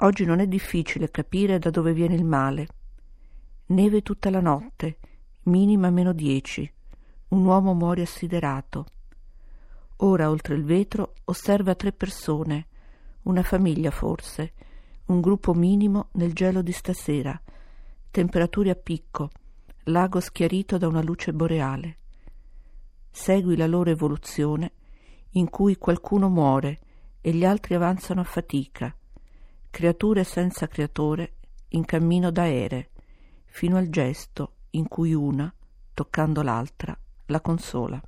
[0.00, 2.68] Oggi non è difficile capire da dove viene il male.
[3.66, 4.98] Neve tutta la notte,
[5.44, 6.72] minima meno dieci.
[7.28, 8.86] Un uomo muore assiderato.
[9.96, 12.66] Ora, oltre il vetro, osserva tre persone,
[13.22, 14.52] una famiglia forse,
[15.06, 17.40] un gruppo minimo nel gelo di stasera,
[18.12, 19.30] temperature a picco,
[19.84, 21.96] lago schiarito da una luce boreale.
[23.10, 24.72] Segui la loro evoluzione
[25.30, 26.78] in cui qualcuno muore
[27.20, 28.94] e gli altri avanzano a fatica,
[29.78, 31.34] creature senza creatore
[31.68, 32.90] in cammino d'aere,
[33.44, 35.54] fino al gesto in cui una,
[35.94, 38.02] toccando l'altra, la consola.